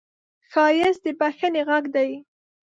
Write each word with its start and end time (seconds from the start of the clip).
ښایست 0.51 1.01
د 1.03 1.07
بښنې 1.19 1.61
غږ 1.69 1.85
دی 1.95 2.09